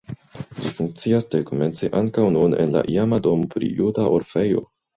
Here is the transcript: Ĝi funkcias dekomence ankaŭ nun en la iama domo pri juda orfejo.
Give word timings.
Ĝi 0.61 0.71
funkcias 0.77 1.27
dekomence 1.35 1.91
ankaŭ 2.01 2.25
nun 2.37 2.57
en 2.65 2.75
la 2.79 2.83
iama 2.97 3.23
domo 3.29 3.53
pri 3.55 3.73
juda 3.85 4.11
orfejo. 4.19 4.69